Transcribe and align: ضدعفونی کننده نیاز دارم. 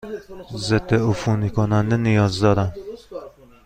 ضدعفونی 0.67 1.49
کننده 1.49 1.97
نیاز 2.05 2.39
دارم. 2.39 2.71